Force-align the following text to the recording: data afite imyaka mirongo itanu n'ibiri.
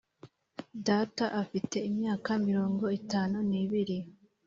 data 0.87 1.25
afite 1.41 1.77
imyaka 1.89 2.29
mirongo 2.47 2.85
itanu 2.99 3.37
n'ibiri. 3.49 3.97